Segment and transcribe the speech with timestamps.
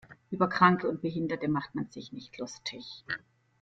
[0.31, 3.05] Über Kranke und Behinderte macht man sich nicht lustig.